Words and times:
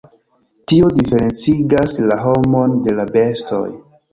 Tio 0.71 0.87
diferencigas 0.99 1.93
la 2.13 2.17
homon 2.25 2.77
de 2.89 2.99
la 3.03 3.07
bestoj. 3.19 3.65